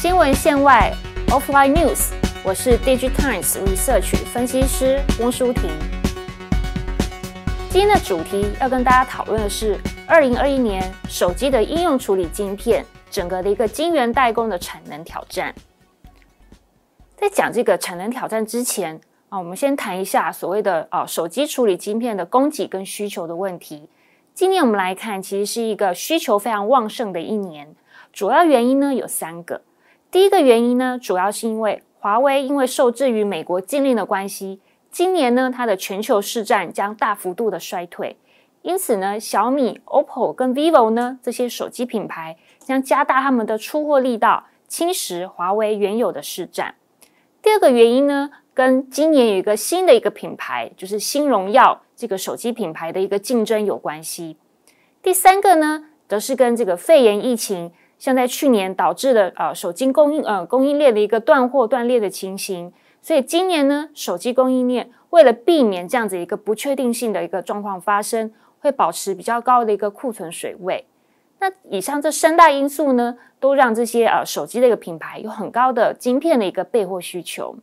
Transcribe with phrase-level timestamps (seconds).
[0.00, 0.90] 新闻线外
[1.26, 5.68] （Offline News），我是 DigiTimes Research 分析师翁淑婷。
[7.68, 9.78] 今天的主题要跟大家讨论的是
[10.08, 15.54] 二零二一年手机的应用处理晶片整个的一个晶圆代工的产能挑战。
[17.14, 18.98] 在讲这个产能挑战之前
[19.28, 23.86] 啊，我们先谈一下所谓的啊手机处理晶片的供给跟需求的问题。
[24.32, 27.76] 今年我们来看，其实是一个需求非常旺盛的一年。
[28.14, 29.60] 主要原因呢有三个。
[30.10, 34.60] 第一个原因呢，主要是因为华为因为受制于美国禁令的关系。
[34.90, 38.16] 今年呢，它的全球市占将大幅度的衰退，
[38.62, 46.74] 因此呢，小米、OPPO 跟 vivo 呢这些手机品牌将加大他们的出货力道，侵蚀华为原有的市占。
[47.40, 54.36] 第二个原因呢，跟今年有一个新的一个品牌，就是新荣耀这个手机品牌的一个竞争有关系。
[55.00, 62.72] 第三个呢，则是跟这个肺炎疫情，像在去年导致的呃手机供应呃供应链的一个断货断裂的情形。
[63.02, 70.86] 所以今年呢，手机供应链为了避免这样子一个不确定性的一个状况发生，会保持比较高的一个库存水位。
[71.38, 77.56] 那以上这三大因素呢，都让这些呃手机的一个品牌有很高的晶片的一个备货需求。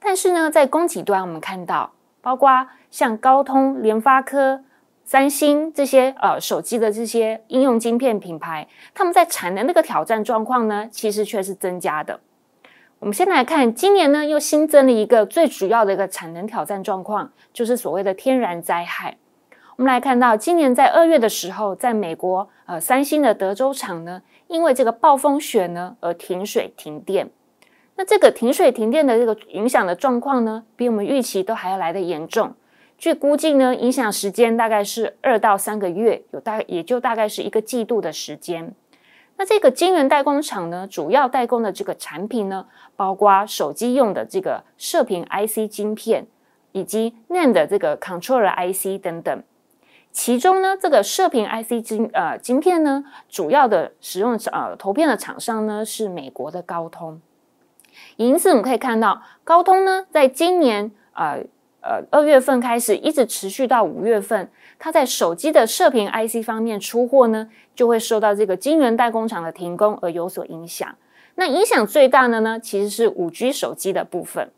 [0.00, 4.62] 但是呢，在供给端，我们看到，包括像高通、联发科、
[5.10, 12.20] 三星这些呃手机的这些应用晶片品牌，他们在产能那个挑战状况呢，其实却是增加的。
[13.00, 19.16] 我们先来看，今年呢又新增了一个最主要的一个产能挑战状况，就是所谓的天然灾害。
[19.74, 27.28] 我们来看到，今年在二月的时候，在美国，呃，三星的德州厂呢，因为这个暴风雪呢而停水停电。
[27.96, 32.54] 那这个停水停电的这个影响的状况呢，比我们预期都还要来得严重。
[33.00, 38.74] 据估计呢，影响时间大概是二到三个月，有大也就大概是一个季度的时间。
[39.38, 46.26] 那这个晶圆代工厂呢，主要代工的这个产品呢，包括手机用的这个射频 IC 晶片，
[46.72, 49.42] 以及 NAND 的这个 controller IC 等等。
[50.12, 57.18] 其中呢，这个射频 IC 晶呃晶片呢，主要的使用呃投片的厂商呢是美国的高通。
[58.16, 61.42] 因此，我们可以看到，高通呢，在今年呃
[61.80, 64.50] 呃二月份开始，一直持续到五月份。
[64.78, 70.94] 它在手机的射频 IC 方面出货呢，就会受到这个晶圆代工厂的停工而有所影响。
[71.34, 74.50] 那影响最大的呢，其实是五 G 手机的部分。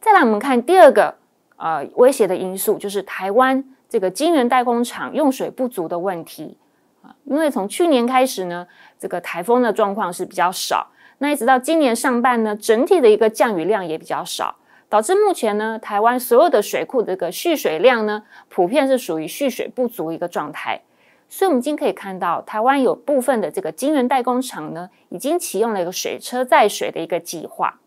[0.00, 1.14] 再来，我们看第二个
[1.56, 6.56] 呃威胁的因素，就是台湾这个晶圆代工厂用水不足的问题
[7.02, 7.14] 啊。
[7.24, 8.66] 因为从去年开始呢，
[8.98, 10.86] 这个台风的状况是比较少，
[11.18, 14.56] 那一直到今年上半呢，整体的一个降雨量也比较少。
[14.88, 20.82] 导致目前呢，台湾所有的水库这个蓄水量呢，普遍是属于蓄水不足一个状态。
[21.28, 27.80] 所以，我们今天可以看到，台湾有部分的这个晶圆代工厂呢，已经启用了一个水车载水的一个计划。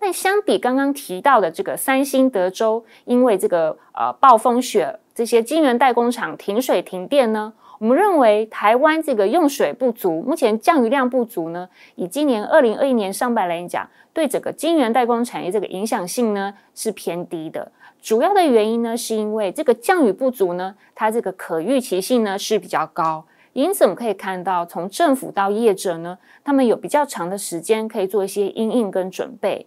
[0.00, 7.54] 那相比刚刚提到的这个三星德州，因为这个呃暴风雪，这些晶圆代工厂停水停电呢？
[7.84, 17.70] 我们认为台湾这个用水不足，目前降雨量不足呢，以今年二零二一年上半年来讲，对整个晶圆代工产业这个影响性呢是偏低的。
[18.00, 23.22] 主要的原因呢，是因为这个降雨不足呢，它这个可预期性呢是比较高。
[23.52, 29.66] 因此，我们可以看到，从政府到业者呢，他们有比较长的时间可以做一些因应跟准备。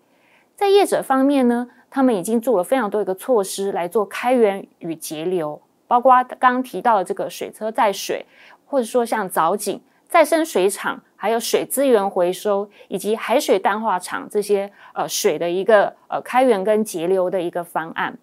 [0.55, 5.61] 在业者方面呢，他们已经做了非常多一个措施来做开源与节流。
[5.87, 8.25] 包括刚刚提到的这个水车载水，
[8.65, 18.17] 或者说像藻井、再生水厂，还有水资源回收以及海水淡化厂这些呃水的一个呃开源跟节流的一个方案。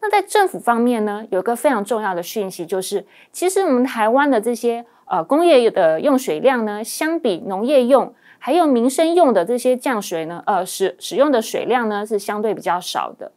[0.00, 13.32] 那在政府方面呢，有一个非常重要的讯息，就是其实我们台湾的这些呃工业的用水量呢，相比农业用还有民生用的这些降水呢，呃使使用的水量呢是相对比较少的。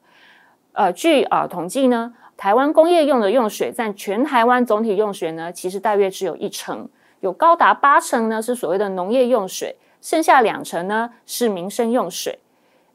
[0.73, 2.13] 呃，据啊统计呢。
[2.37, 6.87] 台湾工业用的用水占全台湾总体用水呢，其实大约只有一成，
[7.21, 12.37] 有高达八成呢是所谓的农业用水，剩下两成呢是民生用水。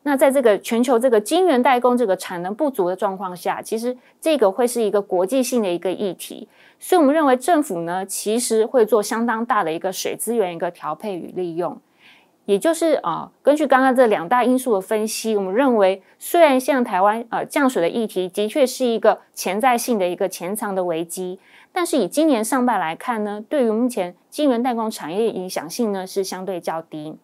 [0.04, 6.48] 那在这个全球这个晶圆代工这个产能不足的状况下，其实这个会是一个国际性的一个议题，
[6.78, 11.76] 所以我们认为政府呢其实会做相当大的一个水资源一个调配与利用。
[12.52, 21.40] 也就是啊，根据刚刚这两大因素的分析，我们认为，虽然像台湾呃降水的议题的确是一个潜在性的一个潜藏的危机，
[21.72, 27.16] 但是以今年上半来看呢，对于目前晶圆代工产业影响性呢是相对较低。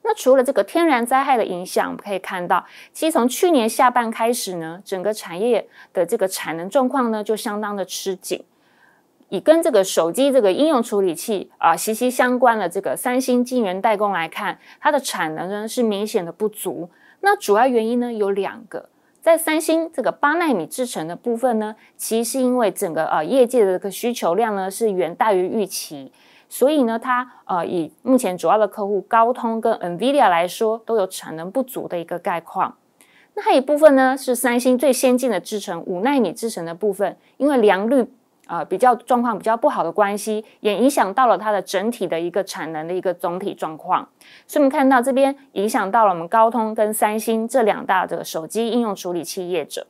[0.00, 8.42] 那除了这个天然灾害的影响，我们可以看到，其实从去年下半开始呢，整个产业的这个产能状况呢就相当的吃紧。
[9.30, 16.88] 以跟这个手机这个应用处理器啊息息相关的这个三星晶圆代工来看，它的产能呢是明显的不足。
[17.20, 18.88] 那主要原因呢有两个，
[19.20, 26.12] 在三星这个八纳米制程的部分呢，其实是因为整个呃业界的这个需求量呢是远大于预期，
[26.48, 32.76] 所以呢它呃以目前主要的客户高通跟 NVIDIA 来说，都有产能不足的一个概况。
[33.34, 38.06] 那还有一部分呢是三星最先进的制程五纳米制程的部分，因为良率。
[38.46, 44.08] 啊，比较状况比较不好的关系，也影响到了它的整体的一个产能的一个总体状况。
[44.46, 49.86] 所以，我们看到这边影响到了我们高通跟三星这两大的手机应用处理器业者。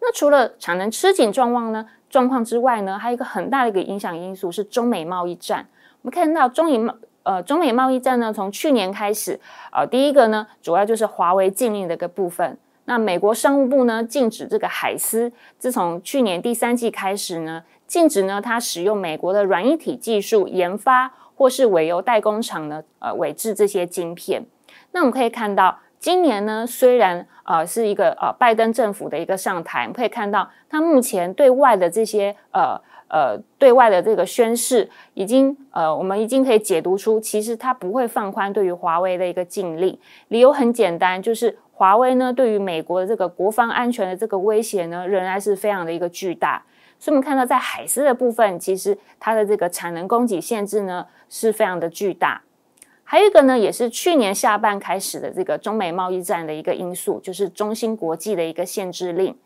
[0.00, 5.66] 那除了产能吃紧状况呢状况之外呢，还有一个很大的一个影响因素是中美贸易战。
[6.02, 9.38] 我们看到中美贸呃中美贸易战呢，从去年开始，
[9.70, 12.58] 呃，第一个呢，主要就是华为禁令的一个部分。
[12.84, 24.44] 那美国商务部呢，禁止这个海思，自从去年第三季开始呢，禁止呢它使用美国的软一体技术研发，或是委由代工厂呢，呃，委制这些晶片。
[24.90, 32.76] 那我们可以看到，今年呢，虽然呃是一个呃拜登政府的一个上台，可以看到它目前对外的这些呃
[33.06, 39.96] 呃对外的这个宣誓，已经呃我们已经可以解读出，其实它不会放宽对于华为的一个禁令。
[40.28, 41.56] 理由很简单，就是。
[41.82, 46.62] 华为呢，对于美国的这个国防安全的这个威胁呢，仍然是非常的一个巨大。
[46.96, 52.40] 所以，我们看到在海思的部分，其实它的这个产能供给限制呢，是非常的巨大。
[53.02, 59.36] 还有一个呢，也是去年下半开始的这个中美贸易战的一个因素，就是中芯国际的一个限制令。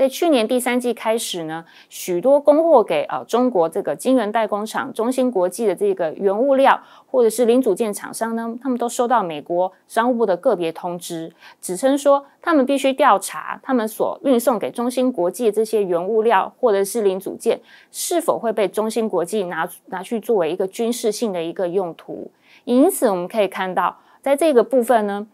[0.00, 11.30] 在去年第三季开始呢，许多供货给啊中国这个晶圆代工厂中芯国际的这个原物料或者是零组件厂商呢，他们都收到美国商务部的个别通知，
[11.60, 17.60] 指称说他们必须调查他们所运送给中芯国际的这些原物料或者是零组件
[17.92, 22.30] 是否会被中芯国际拿拿去作为一个军事性的一个用途。
[22.64, 25.26] 因此，我们可以看到，在这个部分呢。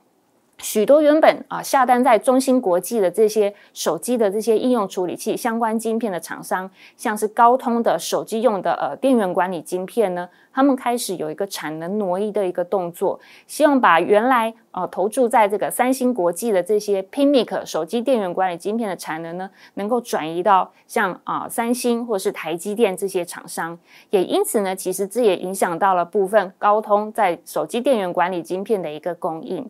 [0.59, 29.69] 许多原本啊下单在中芯国际的这些手机的这些应用处理器相关晶片的厂商，像是高通的手机用的呃电源管理晶片呢，他们开始有一个产能挪移的一个动作，希望把原来呃投注在这个三星国际的这些 PMIC 手机电源管理晶片的产能呢，能够转移到像啊三星或是台积电这些厂商，也因此呢，其实这也影响到了部分高通在手机电源管理晶片的一个供应。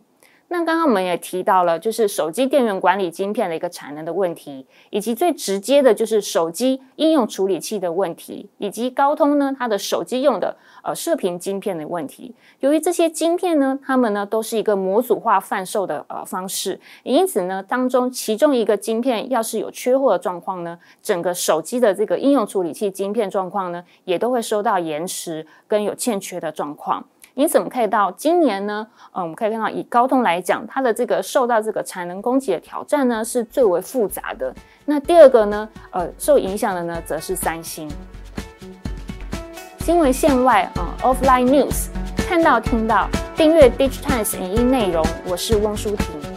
[0.49, 12.33] 那刚刚我们也提到了，就是手机电源管理晶片的一个产能的问题，以及最直接的就是手机应用处理器的问题，以及高通呢它的手机用的呃射频晶片的问题。
[12.61, 27.05] 由于这些晶片呢，它们呢都是一个模组化贩售的呃方式，因此呢当中其中一个晶片要是有缺货的状况呢，整个手机的这个应用处理器晶片状况呢也都会受到延迟跟有欠缺的状况。
[27.37, 34.51] 因此，我们可以到今年呢，嗯，我们可以看到，以高通来讲，它的这个受到这个产能供给的挑战呢，是最为复杂的。
[34.85, 37.87] 那第二个呢，呃，受影响的呢，则是三星。
[39.81, 41.89] 新闻线外啊，Offline News，
[42.27, 46.36] 看到听到，订阅 Digitimes 影音内容，我是翁舒婷。